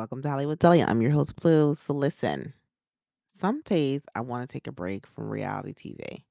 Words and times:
welcome 0.00 0.22
to 0.22 0.30
Hollywood 0.30 0.58
Deli. 0.58 0.82
I'm 0.82 1.02
your 1.02 1.10
host, 1.10 1.36
Bleu. 1.36 1.74
So, 1.74 1.92
listen, 1.92 2.54
some 3.38 3.60
days 3.60 4.00
I 4.14 4.22
want 4.22 4.48
to 4.48 4.50
take 4.50 4.66
a 4.66 4.72
break 4.72 5.06
from 5.06 5.28
reality 5.28 5.74
TV 5.74 6.24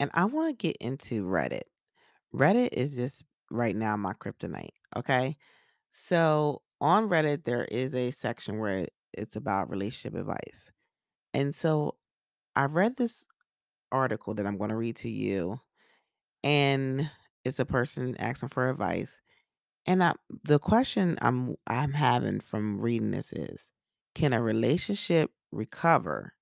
and 0.00 0.10
I 0.14 0.24
want 0.24 0.48
to 0.48 0.66
get 0.66 0.78
into 0.78 1.26
Reddit. 1.26 1.64
Reddit 2.34 2.70
is 2.72 2.96
just 2.96 3.22
right 3.50 3.76
now 3.76 3.94
my 3.98 4.14
kryptonite. 4.14 4.70
Okay. 4.96 5.36
So, 5.90 6.62
on 6.80 7.10
Reddit, 7.10 7.44
there 7.44 7.66
is 7.66 7.94
a 7.94 8.10
section 8.10 8.58
where 8.58 8.86
it's 9.12 9.36
about 9.36 9.68
relationship 9.68 10.18
advice. 10.18 10.72
And 11.34 11.54
so, 11.54 11.96
I 12.56 12.64
read 12.64 12.96
this 12.96 13.26
article 13.92 14.32
that 14.32 14.46
I'm 14.46 14.56
going 14.56 14.70
to 14.70 14.76
read 14.76 14.96
to 14.96 15.10
you, 15.10 15.60
and 16.42 17.10
it's 17.44 17.58
a 17.58 17.66
person 17.66 18.16
asking 18.18 18.48
for 18.48 18.70
advice. 18.70 19.20
And 19.86 20.02
I, 20.02 20.14
the 20.44 20.58
question 20.58 21.18
I'm 21.20 21.56
I'm 21.66 21.92
having 21.92 22.40
from 22.40 22.80
reading 22.80 23.10
this 23.10 23.32
is, 23.32 23.72
can 24.14 24.32
a 24.32 24.42
relationship 24.42 25.30
recover 25.52 26.32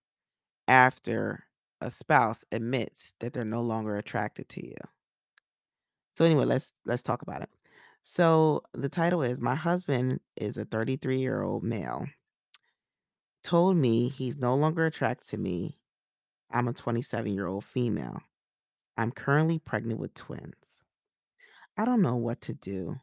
after 0.68 1.44
a 1.80 1.90
spouse 1.90 2.44
admits 2.52 3.14
that 3.20 3.32
they're 3.32 3.44
no 3.44 3.62
longer 3.62 3.96
attracted 3.96 4.48
to 4.50 4.66
you? 4.66 4.76
So 6.14 6.24
anyway, 6.24 6.44
let's 6.44 6.72
let's 6.84 7.02
talk 7.02 7.22
about 7.22 7.42
it. 7.42 7.50
So 8.02 8.62
the 8.74 8.88
title 8.88 9.22
is 9.22 9.40
My 9.40 9.54
husband 9.56 10.20
is 10.36 10.56
a 10.56 10.64
33-year-old 10.64 11.64
male. 11.64 12.06
Told 13.42 13.76
me 13.76 14.08
he's 14.08 14.36
no 14.36 14.54
longer 14.54 14.86
attracted 14.86 15.28
to 15.30 15.38
me. 15.38 15.78
I'm 16.50 16.68
a 16.68 16.72
27-year-old 16.72 17.64
female. 17.64 18.20
I'm 18.96 19.10
currently 19.10 19.58
pregnant 19.58 19.98
with 19.98 20.14
twins. 20.14 20.54
I 21.76 21.84
don't 21.84 22.02
know 22.02 22.16
what 22.16 22.42
to 22.42 22.54
do 22.54 23.00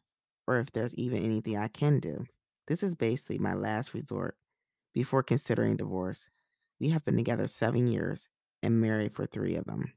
or 0.49 0.60
if 0.60 0.71
there's 0.71 0.96
even 0.96 1.21
anything 1.24 1.57
I 1.57 1.68
can 1.68 1.99
do. 1.99 2.26
This 2.65 2.82
is 2.82 2.96
basically 2.96 3.37
my 3.37 3.54
last 3.54 3.93
resort 3.93 4.35
before 4.96 5.21
considering 5.21 5.77
divorce. 5.77 6.27
We 6.79 6.90
have 6.90 7.05
been 7.05 7.18
together 7.18 7.48
seven 7.48 7.85
years 7.85 8.27
and 8.63 8.82
married 8.82 9.13
for 9.13 9.27
three 9.27 9.57
of 9.57 9.65
them. 9.65 9.93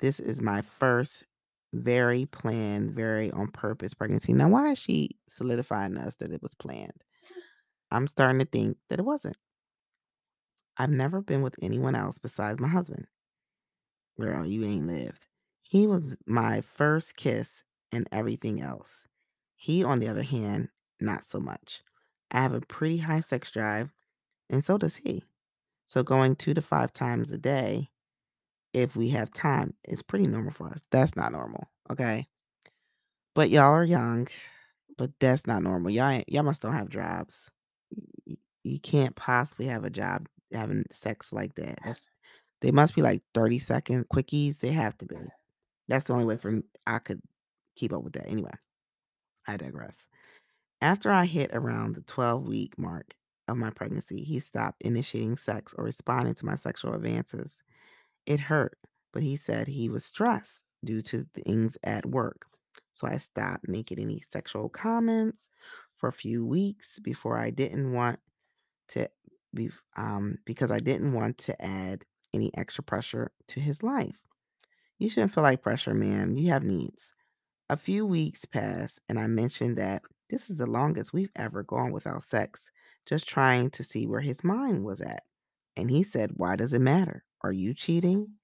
This 0.00 0.20
is 0.20 0.40
my 0.40 0.62
first 0.62 1.24
very 1.74 2.24
planned, 2.24 2.92
very 2.92 3.30
on 3.30 3.48
purpose 3.48 3.92
pregnancy. 3.92 4.32
Now, 4.32 4.48
why 4.48 4.70
is 4.70 4.78
she 4.78 5.10
solidifying 5.28 5.98
us 5.98 6.16
that 6.16 6.32
it 6.32 6.42
was 6.42 6.54
planned? 6.54 7.04
I'm 7.90 8.06
starting 8.06 8.38
to 8.38 8.46
think 8.46 8.78
that 8.88 8.98
it 8.98 9.04
wasn't. 9.04 9.36
I've 10.78 10.90
never 10.90 11.20
been 11.20 11.42
with 11.42 11.56
anyone 11.60 11.94
else 11.94 12.16
besides 12.16 12.58
my 12.58 12.68
husband. 12.68 13.06
Girl, 14.18 14.46
you 14.46 14.64
ain't 14.64 14.86
lived. 14.86 15.26
He 15.62 15.86
was 15.86 16.16
my 16.26 16.62
first 16.62 17.16
kiss 17.16 17.62
and 17.92 18.08
everything 18.10 18.62
else. 18.62 19.06
He, 19.64 19.82
on 19.82 19.98
the 19.98 20.08
other 20.08 20.22
hand, 20.22 20.68
not 21.00 21.24
so 21.24 21.40
much. 21.40 21.80
I 22.30 22.42
have 22.42 22.52
a 22.52 22.60
pretty 22.60 22.98
high 22.98 23.22
sex 23.22 23.50
drive, 23.50 23.90
and 24.50 24.62
so 24.62 24.76
does 24.76 24.94
he. 24.94 25.24
So 25.86 26.02
going 26.02 26.36
two 26.36 26.52
to 26.52 26.60
five 26.60 26.92
times 26.92 27.32
a 27.32 27.38
day, 27.38 27.88
if 28.74 28.94
we 28.94 29.08
have 29.08 29.32
time, 29.32 29.72
is 29.88 30.02
pretty 30.02 30.26
normal 30.26 30.52
for 30.52 30.68
us. 30.68 30.84
That's 30.90 31.16
not 31.16 31.32
normal, 31.32 31.66
okay? 31.90 32.26
But 33.34 33.48
y'all 33.48 33.72
are 33.72 33.84
young, 33.84 34.28
but 34.98 35.12
that's 35.18 35.46
not 35.46 35.62
normal. 35.62 35.90
Y'all 35.90 36.22
y'all 36.28 36.42
must 36.42 36.60
don't 36.60 36.74
have 36.74 36.90
jobs. 36.90 37.50
You 38.64 38.80
can't 38.80 39.16
possibly 39.16 39.64
have 39.68 39.84
a 39.84 39.90
job 39.90 40.26
having 40.52 40.84
sex 40.92 41.32
like 41.32 41.54
that. 41.54 41.78
That's, 41.82 42.02
they 42.60 42.70
must 42.70 42.94
be 42.94 43.00
like 43.00 43.22
30 43.32 43.60
second 43.60 44.10
quickies. 44.10 44.58
They 44.58 44.72
have 44.72 44.98
to 44.98 45.06
be. 45.06 45.16
That's 45.88 46.08
the 46.08 46.12
only 46.12 46.26
way 46.26 46.36
for 46.36 46.60
I 46.86 46.98
could 46.98 47.22
keep 47.76 47.94
up 47.94 48.02
with 48.02 48.12
that. 48.12 48.28
Anyway, 48.28 48.52
I 49.46 49.56
digress. 49.56 50.06
After 50.80 51.10
I 51.10 51.26
hit 51.26 51.50
around 51.54 51.94
the 51.94 52.02
12 52.02 52.46
week 52.46 52.78
mark 52.78 53.14
of 53.48 53.56
my 53.56 53.70
pregnancy, 53.70 54.22
he 54.24 54.40
stopped 54.40 54.82
initiating 54.82 55.36
sex 55.36 55.74
or 55.76 55.84
responding 55.84 56.34
to 56.34 56.46
my 56.46 56.54
sexual 56.56 56.94
advances. 56.94 57.62
It 58.26 58.40
hurt, 58.40 58.78
but 59.12 59.22
he 59.22 59.36
said 59.36 59.66
he 59.66 59.88
was 59.88 60.04
stressed 60.04 60.66
due 60.84 61.02
to 61.02 61.24
things 61.34 61.78
at 61.82 62.06
work. 62.06 62.46
So 62.92 63.06
I 63.06 63.18
stopped 63.18 63.68
making 63.68 63.98
any 64.00 64.20
sexual 64.30 64.68
comments 64.68 65.48
for 65.96 66.08
a 66.08 66.12
few 66.12 66.46
weeks 66.46 66.98
before 67.00 67.38
I 67.38 67.50
didn't 67.50 67.92
want 67.92 68.20
to 68.88 69.10
be 69.54 69.70
um 69.96 70.38
because 70.44 70.70
I 70.70 70.80
didn't 70.80 71.12
want 71.12 71.38
to 71.38 71.62
add 71.64 72.04
any 72.32 72.50
extra 72.56 72.84
pressure 72.84 73.32
to 73.48 73.60
his 73.60 73.82
life. 73.82 74.18
You 74.98 75.08
shouldn't 75.08 75.32
feel 75.32 75.44
like 75.44 75.62
pressure, 75.62 75.94
man. 75.94 76.36
You 76.36 76.50
have 76.50 76.64
needs. 76.64 77.14
A 77.70 77.78
few 77.78 78.04
weeks 78.04 78.44
passed, 78.44 79.00
and 79.08 79.18
I 79.18 79.26
mentioned 79.26 79.78
that 79.78 80.02
this 80.28 80.50
is 80.50 80.58
the 80.58 80.66
longest 80.66 81.14
we've 81.14 81.32
ever 81.34 81.62
gone 81.62 81.92
without 81.92 82.28
sex, 82.28 82.70
just 83.06 83.26
trying 83.26 83.70
to 83.70 83.82
see 83.82 84.06
where 84.06 84.20
his 84.20 84.44
mind 84.44 84.84
was 84.84 85.00
at. 85.00 85.22
And 85.74 85.90
he 85.90 86.02
said, 86.02 86.32
Why 86.36 86.56
does 86.56 86.74
it 86.74 86.80
matter? 86.80 87.22
Are 87.40 87.52
you 87.52 87.72
cheating? 87.72 88.34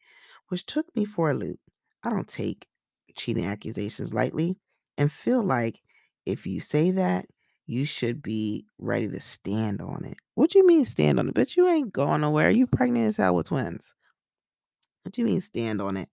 Which 0.49 0.65
took 0.65 0.95
me 0.97 1.05
for 1.05 1.31
a 1.31 1.35
loop. 1.35 1.61
I 2.03 2.09
don't 2.09 2.27
take 2.27 2.67
cheating 3.15 3.45
accusations 3.45 4.15
lightly 4.15 4.59
and 4.97 5.13
feel 5.13 5.43
like 5.43 5.83
if 6.25 6.47
you 6.47 6.61
say 6.61 6.93
that, 6.93 7.27
you 7.67 7.85
should 7.85 8.23
be 8.23 8.65
ready 8.79 9.09
to 9.09 9.21
stand 9.21 9.83
on 9.83 10.07
it. 10.07 10.17
What 10.35 10.51
do 10.51 10.59
you 10.59 10.67
mean 10.67 10.87
stand 10.87 11.19
on 11.21 11.29
it? 11.29 11.35
But 11.35 11.57
you 11.57 11.69
ain't 11.69 11.93
going 11.93 12.23
nowhere. 12.23 12.51
You 12.51 12.67
pregnant 12.67 13.09
as 13.09 13.19
hell 13.19 13.37
with 13.37 13.49
twins. 13.49 13.95
What 15.03 15.13
do 15.13 15.21
you 15.21 15.27
mean 15.27 15.43
stand 15.43 15.81
on 15.83 15.99
it? 15.99 16.09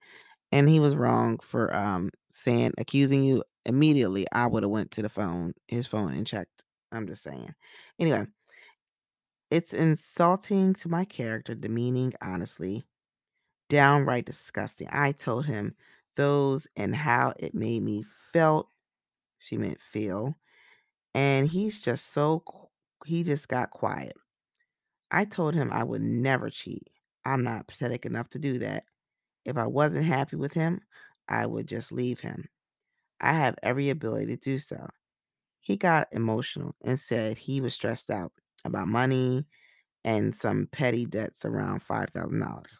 And 0.51 0.69
he 0.69 0.79
was 0.79 0.95
wrong 0.95 1.39
for 1.39 1.75
um 1.75 2.09
saying 2.31 2.73
accusing 2.77 3.23
you 3.23 3.43
immediately 3.65 4.25
i 4.31 4.45
would 4.47 4.63
have 4.63 4.71
went 4.71 4.91
to 4.91 5.01
the 5.01 5.09
phone 5.09 5.53
his 5.67 5.87
phone 5.87 6.13
and 6.13 6.27
checked 6.27 6.63
i'm 6.91 7.07
just 7.07 7.23
saying. 7.23 7.53
Anyway 7.99 8.25
it's 9.51 9.73
insulting 9.73 10.73
to 10.73 10.89
my 10.89 11.05
character 11.05 11.55
demeaning 11.55 12.13
honestly 12.21 12.85
downright 13.69 14.25
disgusting. 14.25 14.87
I 14.91 15.11
told 15.13 15.45
him 15.45 15.75
those 16.15 16.67
and 16.75 16.95
how 16.95 17.33
it 17.39 17.53
made 17.53 17.83
me 17.83 18.03
felt 18.33 18.69
she 19.39 19.57
meant 19.57 19.79
feel 19.79 20.35
and 21.13 21.47
he's 21.47 21.81
just 21.81 22.11
so 22.13 22.43
he 23.05 23.23
just 23.23 23.47
got 23.47 23.69
quiet. 23.71 24.13
I 25.11 25.25
told 25.25 25.53
him 25.53 25.71
i 25.71 25.83
would 25.83 26.01
never 26.01 26.49
cheat. 26.49 26.89
I'm 27.25 27.43
not 27.43 27.67
pathetic 27.67 28.05
enough 28.05 28.29
to 28.29 28.39
do 28.39 28.59
that 28.59 28.83
if 29.47 29.57
i 29.57 29.67
wasn't 29.67 30.05
happy 30.05 30.37
with 30.37 30.53
him 30.53 30.81
i 31.29 31.45
would 31.47 31.67
just 31.67 31.91
leave 31.91 32.19
him 32.21 32.47
I 33.21 33.33
have 33.33 33.55
every 33.63 33.89
ability 33.89 34.27
to 34.27 34.37
do 34.37 34.59
so. 34.59 34.87
He 35.61 35.77
got 35.77 36.09
emotional 36.11 36.75
and 36.81 36.99
said 36.99 37.37
he 37.37 37.61
was 37.61 37.73
stressed 37.73 38.09
out 38.11 38.33
about 38.65 38.87
money 38.87 39.47
and 40.05 40.35
some 40.35 40.67
petty 40.67 41.05
debts 41.05 41.45
around 41.45 41.83
$5,000. 41.83 42.79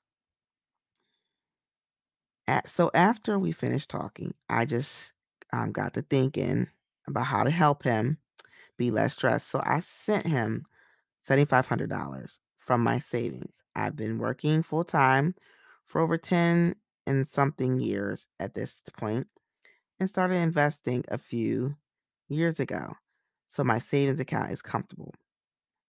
So 2.65 2.91
after 2.93 3.39
we 3.39 3.51
finished 3.51 3.89
talking, 3.89 4.33
I 4.49 4.65
just 4.65 5.13
um, 5.53 5.71
got 5.71 5.93
to 5.95 6.01
thinking 6.03 6.69
about 7.07 7.25
how 7.25 7.43
to 7.43 7.51
help 7.51 7.83
him 7.83 8.17
be 8.77 8.91
less 8.91 9.13
stressed. 9.13 9.49
So 9.49 9.61
I 9.63 9.81
sent 9.81 10.25
him 10.27 10.65
$7,500 11.23 12.39
from 12.59 12.83
my 12.83 12.99
savings. 12.99 13.53
I've 13.75 13.95
been 13.95 14.19
working 14.19 14.63
full 14.63 14.83
time 14.85 15.35
for 15.87 16.01
over 16.01 16.17
10 16.17 16.75
and 17.05 17.27
something 17.27 17.79
years 17.79 18.27
at 18.39 18.53
this 18.53 18.81
point 18.97 19.27
and 19.99 20.09
started 20.09 20.35
investing 20.35 21.03
a 21.07 21.17
few 21.17 21.75
years 22.27 22.59
ago. 22.59 22.93
So 23.47 23.63
my 23.63 23.79
savings 23.79 24.19
account 24.19 24.51
is 24.51 24.61
comfortable. 24.61 25.13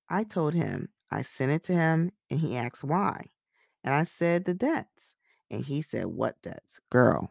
I 0.09 0.25
told 0.25 0.55
him 0.55 0.89
I 1.11 1.23
sent 1.23 1.53
it 1.53 1.65
to 1.65 1.75
him 1.75 2.13
and 2.31 2.41
he 2.41 2.57
asked 2.57 2.85
why. 2.85 3.27
And 3.85 3.95
I 3.95 4.05
said 4.05 4.45
the 4.45 4.55
debts. 4.55 5.15
And 5.51 5.65
he 5.65 5.83
said, 5.83 6.07
What 6.07 6.41
debts? 6.43 6.81
Girl, 6.91 7.31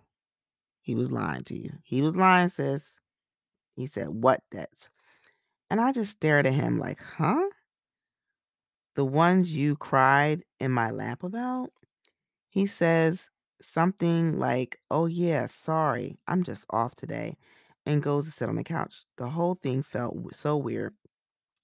he 0.82 0.96
was 0.96 1.12
lying 1.12 1.44
to 1.44 1.56
you. 1.56 1.72
He 1.84 2.02
was 2.02 2.16
lying, 2.16 2.50
sis. 2.50 2.98
He 3.76 3.88
said, 3.88 4.10
What 4.10 4.42
debts? 4.50 4.90
And 5.70 5.80
I 5.80 5.92
just 5.92 6.12
stared 6.12 6.48
at 6.48 6.54
him 6.54 6.80
like, 6.80 7.00
Huh? 7.00 7.48
The 8.96 9.06
ones 9.06 9.56
you 9.56 9.76
cried 9.76 10.44
in 10.60 10.72
my 10.72 10.90
lap 10.90 11.24
about? 11.24 11.72
He 12.58 12.66
says 12.66 13.30
something 13.62 14.40
like, 14.40 14.80
Oh, 14.90 15.06
yeah, 15.06 15.46
sorry, 15.46 16.18
I'm 16.28 16.42
just 16.42 16.66
off 16.72 16.96
today, 16.96 17.38
and 17.86 18.02
goes 18.02 18.26
to 18.26 18.32
sit 18.32 18.50
on 18.50 18.56
the 18.56 18.64
couch. 18.64 19.06
The 19.18 19.30
whole 19.30 19.54
thing 19.54 19.84
felt 19.84 20.18
so 20.36 20.58
weird. 20.58 20.96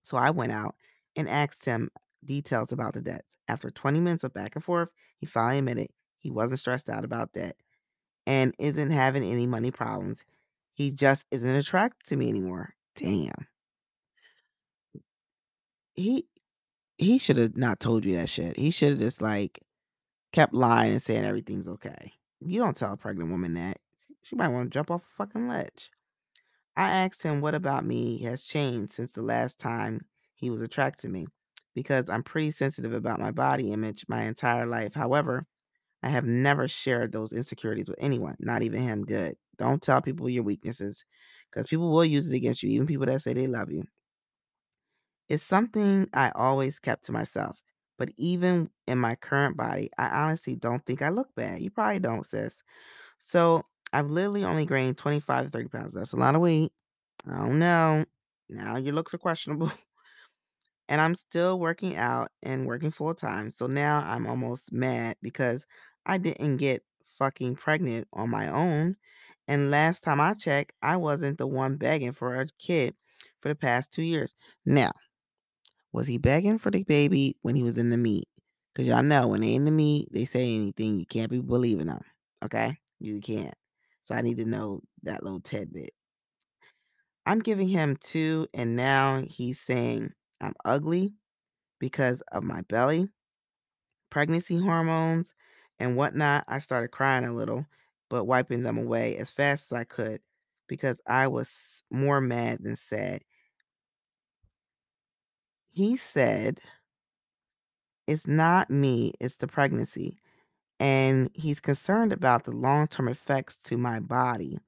So 0.03 0.17
I 0.17 0.29
went 0.29 0.51
out 0.51 0.75
and 1.15 1.27
asked 1.27 1.65
him 1.65 1.89
details 2.23 2.73
about 2.73 2.93
the 2.93 3.01
debts. 3.01 3.35
After 3.47 3.71
20 3.71 4.01
minutes 4.01 4.23
of 4.23 4.35
back 4.35 4.53
and 4.55 4.63
forth, 4.63 4.89
he 5.17 5.25
finally 5.25 5.57
admitted 5.57 5.87
he 6.19 6.29
wasn't 6.29 6.59
stressed 6.59 6.91
out 6.91 7.05
about 7.05 7.33
that 7.33 7.55
and 8.27 8.53
isn't 8.59 8.91
having 8.91 9.23
any 9.23 9.47
money 9.47 9.71
problems. 9.71 10.23
He 10.75 10.91
just 10.91 11.25
isn't 11.31 11.55
attracted 11.55 12.07
to 12.09 12.17
me 12.17 12.29
anymore. 12.29 12.69
Damn. 12.93 13.47
He 15.95 16.27
he 16.99 17.17
should 17.17 17.37
have 17.37 17.57
not 17.57 17.79
told 17.79 18.05
you 18.05 18.17
that 18.17 18.29
shit. 18.29 18.57
He 18.59 18.69
should 18.69 18.91
have 18.91 18.99
just 18.99 19.23
like 19.23 19.59
kept 20.33 20.53
lying 20.55 20.93
and 20.93 21.03
saying 21.03 21.25
everything's 21.25 21.69
okay. 21.69 22.13
You 22.41 22.61
don't 22.61 22.77
tell 22.77 22.93
a 22.93 22.97
pregnant 22.97 23.31
woman 23.31 23.55
that. 23.55 23.79
She 24.23 24.37
might 24.37 24.49
want 24.49 24.67
to 24.71 24.75
jump 24.75 24.91
off 24.91 25.03
a 25.03 25.17
fucking 25.17 25.49
ledge. 25.49 25.91
I 26.77 26.89
asked 26.91 27.23
him 27.23 27.41
what 27.41 27.55
about 27.55 27.85
me 27.85 28.19
has 28.23 28.43
changed 28.43 28.93
since 28.93 29.13
the 29.13 29.23
last 29.23 29.59
time 29.59 30.05
he 30.35 30.49
was 30.49 30.61
attracted 30.61 31.03
to 31.03 31.09
me 31.09 31.27
because 31.75 32.09
I'm 32.09 32.23
pretty 32.23 32.51
sensitive 32.51 32.93
about 32.93 33.19
my 33.21 33.31
body 33.31 33.71
image 33.71 34.05
my 34.09 34.23
entire 34.23 34.67
life. 34.67 34.93
However, 34.95 35.45
I 36.03 36.09
have 36.09 36.25
never 36.25 36.67
shared 36.67 37.11
those 37.11 37.33
insecurities 37.33 37.89
with 37.89 37.99
anyone, 38.01 38.37
not 38.39 38.63
even 38.63 38.83
him. 38.83 39.05
Good. 39.05 39.37
Don't 39.57 39.81
tell 39.81 40.01
people 40.01 40.29
your 40.29 40.43
weaknesses 40.43 41.05
because 41.51 41.67
people 41.67 41.91
will 41.91 42.05
use 42.05 42.29
it 42.29 42.35
against 42.35 42.63
you, 42.63 42.71
even 42.71 42.87
people 42.87 43.07
that 43.07 43.21
say 43.21 43.33
they 43.33 43.47
love 43.47 43.71
you. 43.71 43.85
It's 45.29 45.43
something 45.43 46.09
I 46.13 46.31
always 46.35 46.79
kept 46.79 47.05
to 47.05 47.13
myself. 47.13 47.62
But 48.03 48.11
even 48.17 48.69
in 48.85 48.97
my 48.97 49.15
current 49.15 49.55
body, 49.55 49.89
I 49.97 50.09
honestly 50.09 50.57
don't 50.57 50.85
think 50.85 51.01
I 51.01 51.07
look 51.07 51.33
bad. 51.35 51.61
You 51.61 51.71
probably 51.71 51.99
don't, 51.99 52.25
sis. 52.25 52.53
So 53.19 53.63
I've 53.93 54.09
literally 54.09 54.43
only 54.43 54.65
gained 54.65 54.97
25 54.97 55.45
to 55.45 55.49
30 55.49 55.69
pounds. 55.69 55.93
That's 55.93 56.11
a 56.11 56.17
lot 56.17 56.35
of 56.35 56.41
weight. 56.41 56.73
I 57.25 57.37
don't 57.37 57.59
know. 57.59 58.03
Now 58.49 58.75
your 58.75 58.93
looks 58.93 59.13
are 59.13 59.19
questionable. 59.19 59.71
And 60.89 60.99
I'm 60.99 61.15
still 61.15 61.57
working 61.57 61.95
out 61.95 62.29
and 62.41 62.67
working 62.67 62.91
full 62.91 63.13
time. 63.13 63.49
So 63.49 63.67
now 63.67 63.99
I'm 63.99 64.27
almost 64.27 64.73
mad 64.73 65.15
because 65.21 65.65
I 66.05 66.17
didn't 66.17 66.57
get 66.57 66.83
fucking 67.17 67.55
pregnant 67.55 68.09
on 68.11 68.29
my 68.29 68.49
own. 68.49 68.97
And 69.47 69.71
last 69.71 70.03
time 70.03 70.19
I 70.19 70.33
checked, 70.33 70.73
I 70.81 70.97
wasn't 70.97 71.37
the 71.37 71.47
one 71.47 71.77
begging 71.77 72.11
for 72.11 72.41
a 72.41 72.47
kid 72.59 72.95
for 73.39 73.47
the 73.47 73.55
past 73.55 73.93
two 73.93 74.03
years. 74.03 74.35
Now, 74.65 74.91
was 75.93 76.07
he 76.07 76.17
begging 76.17 76.57
for 76.57 76.71
the 76.71 76.83
baby 76.83 77.37
when 77.43 77.55
he 77.55 77.63
was 77.63 77.77
in 77.77 77.89
the 77.89 77.97
meat? 77.97 78.27
Because 78.73 78.87
y'all 78.87 79.03
know 79.03 79.27
when 79.27 79.41
they 79.41 79.53
in 79.53 79.65
the 79.65 79.71
meat, 79.71 80.09
they 80.11 80.25
say 80.25 80.55
anything. 80.55 80.99
You 80.99 81.05
can't 81.05 81.29
be 81.29 81.39
believing 81.39 81.87
them. 81.87 82.01
Okay? 82.43 82.75
You 82.99 83.21
can't. 83.21 83.53
So 84.01 84.15
I 84.15 84.21
need 84.21 84.37
to 84.37 84.45
know 84.45 84.81
that 85.03 85.23
little 85.23 85.39
tidbit. 85.39 85.91
I'm 87.25 87.39
giving 87.39 87.69
him 87.69 87.95
two, 87.95 88.47
and 88.53 88.75
now 88.75 89.21
he's 89.21 89.59
saying 89.59 90.11
I'm 90.41 90.55
ugly 90.65 91.13
because 91.79 92.21
of 92.31 92.43
my 92.43 92.63
belly, 92.63 93.07
pregnancy 94.09 94.57
hormones, 94.57 95.31
and 95.79 95.95
whatnot. 95.95 96.43
I 96.47 96.59
started 96.59 96.89
crying 96.89 97.23
a 97.23 97.33
little, 97.33 97.65
but 98.09 98.25
wiping 98.25 98.63
them 98.63 98.77
away 98.77 99.17
as 99.17 99.31
fast 99.31 99.71
as 99.71 99.77
I 99.77 99.83
could 99.85 100.21
because 100.67 100.99
I 101.07 101.27
was 101.27 101.83
more 101.91 102.19
mad 102.19 102.59
than 102.61 102.75
sad. 102.75 103.21
He 105.75 105.97
said, 105.97 106.61
It's 108.05 108.27
not 108.27 108.69
me, 108.69 109.13
it's 109.19 109.37
the 109.37 109.47
pregnancy. 109.47 110.19
And 110.79 111.31
he's 111.33 111.61
concerned 111.61 112.13
about 112.13 112.43
the 112.43 112.51
long 112.51 112.85
term 112.87 113.07
effects 113.07 113.57
to 113.63 113.77
my 113.77 113.99
body 113.99 114.59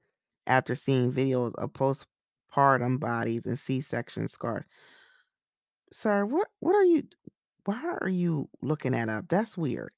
after 0.48 0.74
seeing 0.74 1.12
videos 1.12 1.54
of 1.54 1.72
postpartum 1.72 2.98
bodies 2.98 3.46
and 3.46 3.56
C 3.56 3.80
section 3.80 4.26
scars. 4.26 4.64
Sir, 5.92 6.24
what 6.24 6.48
what 6.58 6.74
are 6.74 6.84
you 6.84 7.04
why 7.66 7.98
are 8.00 8.08
you 8.08 8.48
looking 8.60 8.90
that 8.90 9.08
up? 9.08 9.28
That's 9.28 9.56
weird. 9.56 9.92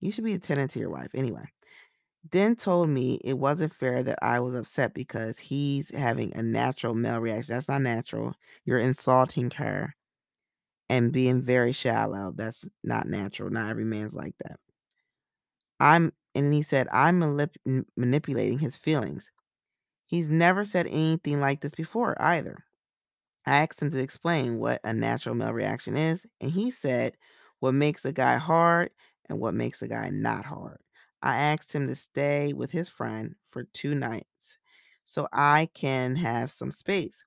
You 0.00 0.12
should 0.12 0.24
be 0.24 0.34
attending 0.34 0.68
to 0.68 0.78
your 0.78 0.90
wife. 0.90 1.10
Anyway, 1.14 1.48
then 2.30 2.54
told 2.54 2.88
me 2.88 3.20
it 3.24 3.36
wasn't 3.36 3.74
fair 3.74 4.04
that 4.04 4.20
I 4.22 4.38
was 4.38 4.54
upset 4.54 4.94
because 4.94 5.36
he's 5.36 5.90
having 5.90 6.36
a 6.36 6.44
natural 6.44 6.94
male 6.94 7.18
reaction. 7.18 7.54
That's 7.54 7.68
not 7.68 7.82
natural. 7.82 8.34
You're 8.64 8.78
insulting 8.78 9.50
her 9.52 9.92
and 10.94 11.12
being 11.12 11.42
very 11.42 11.72
shallow. 11.72 12.32
That's 12.36 12.64
not 12.84 13.08
natural. 13.08 13.50
Not 13.50 13.70
every 13.70 13.84
man's 13.84 14.14
like 14.14 14.36
that. 14.38 14.60
I'm 15.80 16.12
and 16.34 16.52
he 16.52 16.62
said 16.62 16.88
I'm 16.90 17.20
manip- 17.20 17.86
manipulating 17.96 18.58
his 18.58 18.76
feelings. 18.76 19.30
He's 20.06 20.28
never 20.28 20.64
said 20.64 20.86
anything 20.86 21.40
like 21.40 21.60
this 21.60 21.74
before 21.74 22.20
either. 22.22 22.58
I 23.46 23.58
asked 23.62 23.82
him 23.82 23.90
to 23.90 23.98
explain 23.98 24.58
what 24.58 24.80
a 24.84 24.92
natural 24.94 25.34
male 25.34 25.52
reaction 25.54 25.96
is, 25.96 26.26
and 26.40 26.50
he 26.50 26.70
said 26.70 27.16
what 27.60 27.74
makes 27.74 28.04
a 28.04 28.12
guy 28.12 28.36
hard 28.36 28.90
and 29.28 29.40
what 29.40 29.54
makes 29.54 29.82
a 29.82 29.88
guy 29.88 30.10
not 30.10 30.44
hard. 30.46 30.80
I 31.22 31.36
asked 31.36 31.72
him 31.72 31.86
to 31.88 31.96
stay 31.96 32.52
with 32.54 32.70
his 32.70 32.90
friend 32.90 33.36
for 33.50 33.64
two 33.64 33.94
nights 33.94 34.58
so 35.06 35.28
I 35.32 35.70
can 35.74 36.16
have 36.16 36.50
some 36.50 36.72
space. 36.72 37.24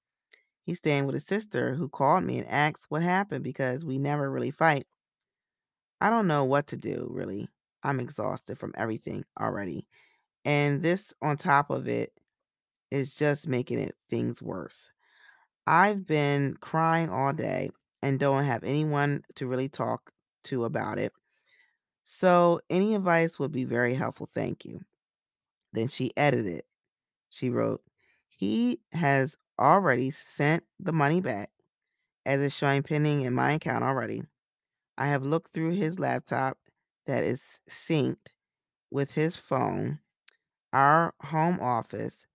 He's 0.67 0.79
staying 0.79 1.05
with 1.05 1.15
his 1.15 1.25
sister 1.25 1.75
who 1.75 1.87
called 1.87 2.25
me 2.25 2.39
and 2.39 2.49
asked 2.49 2.87
what 2.89 3.01
happened 3.01 3.41
because 3.41 3.85
we 3.85 3.97
never 3.97 4.29
really 4.29 4.51
fight. 4.51 4.85
I 6.01 6.09
don't 6.09 6.27
know 6.27 6.43
what 6.43 6.67
to 6.67 6.77
do, 6.77 7.07
really. 7.09 7.47
I'm 7.83 8.01
exhausted 8.01 8.59
from 8.59 8.73
everything 8.75 9.23
already. 9.39 9.87
And 10.43 10.83
this 10.83 11.13
on 11.21 11.37
top 11.37 11.69
of 11.69 11.87
it 11.87 12.11
is 12.91 13.13
just 13.13 13.47
making 13.47 13.79
it 13.79 13.95
things 14.09 14.41
worse. 14.41 14.91
I've 15.65 16.05
been 16.05 16.57
crying 16.59 17.09
all 17.09 17.31
day 17.31 17.71
and 18.01 18.19
don't 18.19 18.43
have 18.43 18.65
anyone 18.65 19.23
to 19.35 19.47
really 19.47 19.69
talk 19.69 20.11
to 20.43 20.65
about 20.65 20.99
it. 20.99 21.13
So, 22.03 22.59
any 22.69 22.93
advice 22.93 23.39
would 23.39 23.53
be 23.53 23.63
very 23.63 23.93
helpful. 23.93 24.29
Thank 24.35 24.65
you. 24.65 24.81
Then 25.71 25.87
she 25.87 26.11
edited. 26.17 26.63
She 27.29 27.51
wrote, 27.51 27.81
He 28.27 28.81
has 28.91 29.37
already 29.59 30.11
sent 30.11 30.63
the 30.79 30.93
money 30.93 31.21
back 31.21 31.51
as 32.25 32.41
it's 32.41 32.55
showing 32.55 32.83
pending 32.83 33.21
in 33.21 33.33
my 33.33 33.53
account 33.53 33.83
already. 33.83 34.23
I 34.97 35.07
have 35.07 35.23
looked 35.23 35.51
through 35.51 35.71
his 35.71 35.99
laptop 35.99 36.57
that 37.05 37.23
is 37.23 37.43
synced 37.69 38.27
with 38.91 39.11
his 39.11 39.37
phone, 39.37 39.99
our 40.73 41.13
home 41.21 41.59
office, 41.59 42.25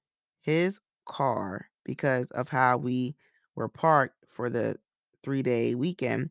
his 0.41 0.81
car, 1.07 1.69
because 1.85 2.31
of 2.31 2.49
how 2.49 2.79
we 2.79 3.17
were 3.55 3.69
parked 3.69 4.25
for 4.29 4.49
the 4.51 4.79
three 5.23 5.43
day 5.43 5.75
weekend. 5.75 6.31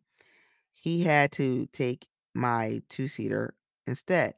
He 0.73 1.03
had 1.03 1.31
to 1.33 1.67
take 1.67 2.07
my 2.33 2.81
two 2.89 3.07
seater 3.07 3.53
instead, 3.85 4.35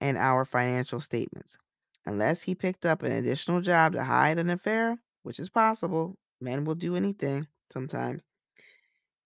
and 0.00 0.16
our 0.16 0.44
financial 0.44 1.00
statements. 1.00 1.58
Unless 2.06 2.42
he 2.42 2.54
picked 2.54 2.86
up 2.86 3.02
an 3.02 3.12
additional 3.12 3.60
job 3.60 3.92
to 3.92 4.02
hide 4.02 4.38
an 4.38 4.50
affair, 4.50 4.98
which 5.28 5.38
is 5.38 5.50
possible, 5.50 6.16
men 6.40 6.64
will 6.64 6.74
do 6.74 6.96
anything 6.96 7.46
sometimes, 7.70 8.24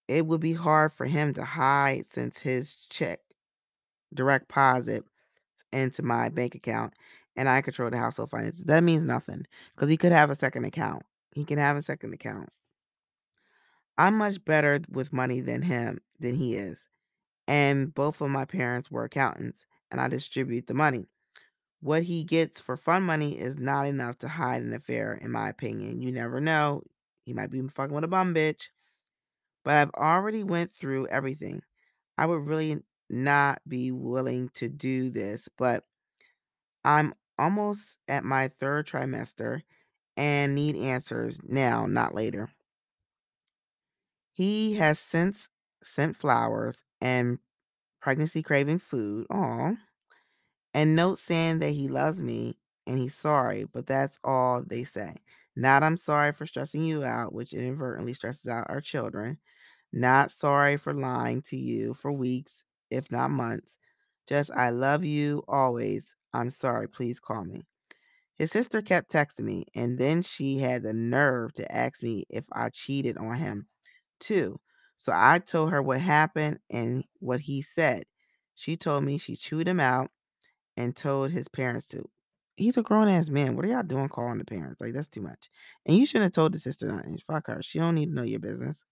it 0.09 0.27
would 0.27 0.41
be 0.41 0.53
hard 0.53 0.93
for 0.93 1.07
him 1.07 1.33
to 1.33 1.45
hide 1.45 2.05
since 2.07 2.41
his 2.41 2.75
check 2.91 3.21
direct 4.13 4.49
deposit 4.49 5.05
into 5.73 6.03
my 6.03 6.29
bank 6.29 6.57
account 6.57 6.93
and 7.37 7.49
I 7.49 7.61
control 7.61 7.89
the 7.89 7.99
household 7.99 8.33
finances. 8.33 8.65
That 8.65 8.83
means 8.83 9.05
nothing 9.05 9.47
because 9.77 9.89
he 9.89 9.97
could 9.97 10.11
have 10.11 10.29
a 10.29 10.35
second 10.35 10.65
account. 10.65 11.05
He 11.37 11.45
can 11.45 11.59
have 11.59 11.77
a 11.77 11.83
second 11.83 12.13
account. 12.15 12.49
I'm 13.97 14.19
much 14.19 14.45
better 14.45 14.81
with 14.91 15.13
money 15.13 15.41
than 15.41 15.63
him 15.63 16.01
than 16.19 16.35
he 16.35 16.57
is. 16.57 16.89
And 17.47 17.95
both 17.95 18.21
of 18.21 18.29
my 18.29 18.45
parents 18.45 18.91
were 18.91 19.05
accountants 19.05 19.67
and 19.93 20.01
I 20.01 20.09
distribute 20.09 20.67
the 20.67 20.75
money. 20.75 21.07
What 21.83 22.05
he 22.05 22.23
gets 22.23 22.61
for 22.61 22.77
fun 22.77 23.03
money 23.03 23.37
is 23.37 23.59
not 23.59 23.89
enough 23.89 24.17
to 24.19 24.29
hide 24.29 24.63
an 24.63 24.73
affair, 24.73 25.15
in 25.15 25.33
my 25.33 25.49
opinion. 25.49 26.01
You 26.01 26.13
never 26.13 26.41
know. 26.41 26.85
He 27.25 27.33
might 27.33 27.51
be 27.51 27.61
fucking 27.61 27.93
with 27.93 28.05
a 28.05 28.09
bum 28.09 28.33
bitch. 28.33 28.69
But 29.65 29.75
I've 29.75 29.91
already 29.91 30.45
went 30.45 30.73
through 30.73 31.09
everything. 31.09 31.61
I 32.17 32.27
would 32.27 32.47
really 32.47 32.85
not 33.11 33.61
be 33.67 33.91
willing 33.91 34.51
to 34.51 34.69
do 34.69 35.11
this, 35.11 35.49
but 35.59 35.85
I'm 36.85 37.15
almost 37.37 37.99
at 38.07 38.23
my 38.23 38.47
third 38.61 38.87
trimester 38.87 39.63
and 40.17 40.55
need 40.55 40.77
answers 40.77 41.41
now, 41.43 41.87
not 41.87 42.15
later. 42.15 42.49
He 44.35 44.75
has 44.75 45.01
since 45.01 45.49
sent 45.83 46.15
flowers 46.15 46.85
and 47.01 47.41
pregnancy 48.01 48.45
craving 48.45 48.79
food. 48.79 49.27
Aw. 49.31 49.75
And 50.75 50.97
notes 50.97 51.23
saying 51.23 51.61
that 51.61 51.71
he 51.71 51.89
loves 51.89 52.21
me 52.21 52.59
and 52.87 52.99
he's 52.99 53.15
sorry, 53.15 53.65
but 53.65 53.87
that's 53.87 54.19
all 54.25 54.63
they 54.63 54.85
say. 54.85 55.17
Not 55.57 55.83
I'm 55.83 55.97
sorry 55.97 56.33
for 56.33 56.47
stressing 56.47 56.83
you 56.85 57.05
out, 57.05 57.33
which 57.35 57.55
inadvertently 57.55 58.13
stresses 58.15 58.49
out 58.49 58.71
our 58.71 58.81
children. 58.81 59.39
Not 59.93 60.31
sorry 60.31 60.77
for 60.77 60.95
lying 60.95 61.43
to 61.43 61.57
you 61.57 61.95
for 61.95 62.13
weeks, 62.13 62.65
if 62.91 63.11
not 63.11 63.31
months. 63.31 63.79
Just 64.27 64.51
I 64.53 64.71
love 64.71 65.05
you 65.05 65.45
always. 65.49 66.17
I'm 66.33 66.51
sorry. 66.51 66.89
Please 66.89 67.21
call 67.21 67.45
me. 67.45 67.67
His 68.37 68.51
sister 68.53 68.83
kept 68.83 69.11
texting 69.13 69.45
me, 69.45 69.67
and 69.75 69.99
then 69.99 70.23
she 70.23 70.59
had 70.59 70.83
the 70.83 70.93
nerve 70.95 71.55
to 71.55 71.73
ask 71.75 72.03
me 72.03 72.25
if 72.31 72.47
I 72.53 72.71
cheated 72.71 73.17
on 73.19 73.37
him, 73.37 73.69
too. 74.21 74.61
So 74.97 75.13
I 75.15 75.39
told 75.41 75.71
her 75.71 75.83
what 75.83 76.01
happened 76.01 76.61
and 76.71 77.05
what 77.21 77.41
he 77.41 77.63
said. 77.63 78.05
She 78.55 78.77
told 78.77 79.05
me 79.05 79.19
she 79.19 79.37
chewed 79.37 79.69
him 79.69 79.81
out 79.81 80.11
and 80.77 80.97
told 80.97 81.31
his 81.31 81.49
parents 81.49 81.87
to. 81.89 82.09
He's 82.57 82.77
a 82.79 82.83
grown 82.83 83.09
ass 83.09 83.31
man. 83.31 83.57
What 83.57 83.65
are 83.65 83.69
y'all 83.69 83.83
doing 83.83 84.09
calling 84.09 84.39
the 84.39 84.45
parents? 84.45 84.81
Like 84.81 84.93
that's 84.95 85.09
too 85.09 85.23
much. 85.23 85.51
And 85.87 85.97
you 85.97 86.07
shouldn't 86.07 86.25
have 86.25 86.33
told 86.33 86.53
the 86.53 86.59
sister 86.61 86.87
nothing. 86.87 87.19
Fuck 87.27 87.49
her. 87.49 87.63
She 87.63 87.79
don't 87.79 87.95
need 87.95 88.07
to 88.07 88.15
know 88.15 88.23
your 88.23 88.41
business. 88.41 88.85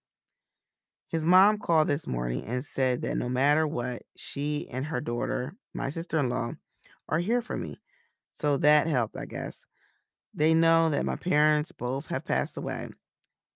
His 1.09 1.25
mom 1.25 1.59
called 1.59 1.87
this 1.87 2.07
morning 2.07 2.45
and 2.45 2.65
said 2.65 3.01
that 3.03 3.17
no 3.17 3.29
matter 3.29 3.67
what, 3.67 4.03
she 4.17 4.69
and 4.71 4.85
her 4.85 5.01
daughter, 5.01 5.55
my 5.73 5.89
sister-in-law, 5.89 6.53
are 7.09 7.19
here 7.19 7.41
for 7.41 7.57
me. 7.57 7.77
So 8.33 8.57
that 8.57 8.87
helped, 8.87 9.15
I 9.17 9.25
guess. 9.25 9.63
They 10.33 10.53
know 10.53 10.89
that 10.89 11.05
my 11.05 11.15
parents 11.17 11.71
both 11.71 12.07
have 12.07 12.25
passed 12.25 12.57
away. 12.57 12.89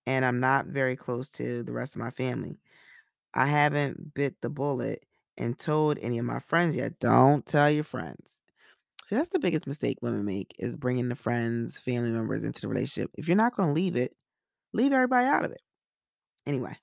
and 0.07 0.25
I'm 0.25 0.39
not 0.39 0.67
very 0.67 0.95
close 0.95 1.29
to 1.31 1.63
the 1.63 1.73
rest 1.73 1.95
of 1.95 2.01
my 2.01 2.11
family. 2.11 2.59
I 3.33 3.47
haven't 3.47 4.13
bit 4.13 4.35
the 4.41 4.49
bullet 4.49 5.05
and 5.37 5.57
told 5.57 5.97
any 5.99 6.17
of 6.17 6.25
my 6.25 6.39
friends 6.39 6.75
yet. 6.75 6.99
Don't 6.99 7.45
tell 7.45 7.69
your 7.69 7.83
friends. 7.83 8.41
See, 9.05 9.15
that's 9.15 9.29
the 9.29 9.39
biggest 9.39 9.67
mistake 9.67 9.99
women 10.01 10.25
make 10.25 10.55
is 10.57 10.77
bringing 10.77 11.09
the 11.09 11.15
friends, 11.15 11.77
family 11.77 12.11
members 12.11 12.43
into 12.43 12.61
the 12.61 12.67
relationship. 12.67 13.11
If 13.15 13.27
you're 13.27 13.37
not 13.37 13.55
going 13.55 13.69
to 13.69 13.73
leave 13.73 13.95
it, 13.95 14.15
leave 14.73 14.93
everybody 14.93 15.27
out 15.27 15.45
of 15.45 15.51
it. 15.51 15.61
Anyway, 16.47 16.75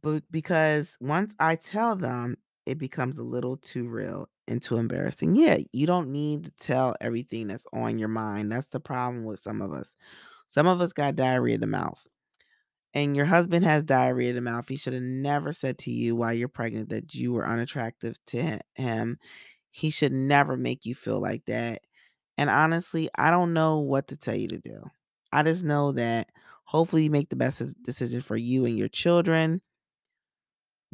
but 0.00 0.22
because 0.30 0.96
once 1.00 1.34
I 1.40 1.56
tell 1.56 1.96
them, 1.96 2.36
it 2.66 2.78
becomes 2.78 3.18
a 3.18 3.24
little 3.24 3.56
too 3.56 3.88
real 3.88 4.28
and 4.46 4.62
too 4.62 4.76
embarrassing. 4.76 5.34
Yeah, 5.34 5.58
you 5.72 5.86
don't 5.86 6.12
need 6.12 6.44
to 6.44 6.50
tell 6.52 6.94
everything 7.00 7.48
that's 7.48 7.66
on 7.72 7.98
your 7.98 8.08
mind. 8.08 8.52
That's 8.52 8.68
the 8.68 8.80
problem 8.80 9.24
with 9.24 9.40
some 9.40 9.62
of 9.62 9.72
us. 9.72 9.96
Some 10.48 10.66
of 10.66 10.80
us 10.80 10.92
got 10.92 11.16
diarrhea 11.16 11.54
in 11.54 11.60
the 11.60 11.66
mouth. 11.66 12.06
And 12.94 13.16
your 13.16 13.26
husband 13.26 13.64
has 13.64 13.84
diarrhea 13.84 14.30
in 14.30 14.34
the 14.34 14.40
mouth. 14.40 14.68
He 14.68 14.76
should 14.76 14.92
have 14.94 15.02
never 15.02 15.52
said 15.52 15.78
to 15.78 15.90
you 15.90 16.16
while 16.16 16.32
you're 16.32 16.48
pregnant 16.48 16.90
that 16.90 17.14
you 17.14 17.32
were 17.32 17.46
unattractive 17.46 18.16
to 18.26 18.58
him. 18.74 19.18
He 19.70 19.90
should 19.90 20.12
never 20.12 20.56
make 20.56 20.86
you 20.86 20.94
feel 20.94 21.20
like 21.20 21.44
that. 21.46 21.82
And 22.38 22.50
honestly, 22.50 23.10
I 23.14 23.30
don't 23.30 23.52
know 23.54 23.80
what 23.80 24.08
to 24.08 24.16
tell 24.16 24.34
you 24.34 24.48
to 24.48 24.58
do. 24.58 24.82
I 25.32 25.42
just 25.42 25.64
know 25.64 25.92
that 25.92 26.28
hopefully 26.64 27.04
you 27.04 27.10
make 27.10 27.28
the 27.30 27.36
best 27.36 27.62
decision 27.82 28.20
for 28.20 28.36
you 28.36 28.64
and 28.66 28.78
your 28.78 28.88
children. 28.88 29.60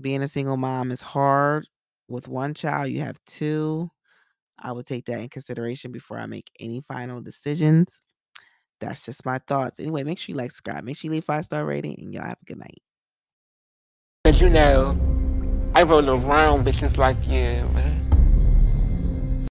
Being 0.01 0.23
a 0.23 0.29
single 0.29 0.57
mom 0.57 0.93
is 0.93 1.03
hard. 1.03 1.67
With 2.09 2.29
one 2.29 2.55
child, 2.55 2.91
you 2.91 3.01
have 3.01 3.19
two. 3.25 3.91
I 4.59 4.73
would 4.73 4.87
take 4.87 5.07
that 5.07 5.21
in 5.21 5.29
consideration 5.29 5.93
before 5.93 6.19
I 6.19 6.27
make 6.27 6.51
any 6.61 6.83
final 6.83 7.21
decisions. 7.21 8.01
That's 8.85 9.05
just 9.05 9.25
my 9.25 9.39
thoughts. 9.39 9.81
Anyway, 9.81 10.05
make 10.05 10.19
sure 10.19 10.33
you 10.33 10.37
like, 10.37 10.51
subscribe, 10.51 10.85
make 10.85 10.97
sure 10.97 11.09
you 11.09 11.15
leave 11.15 11.25
five 11.25 11.45
star 11.45 11.65
rating, 11.65 11.99
and 11.99 12.13
y'all 12.13 12.25
have 12.25 12.39
a 12.41 12.45
good 12.45 12.59
night. 12.59 12.81
As 14.27 14.41
you 14.41 14.51
know, 14.51 14.99
I 15.75 15.83
roll 15.83 16.09
around 16.09 16.67
bitches 16.67 16.99
like 16.99 17.17
you. 17.27 17.69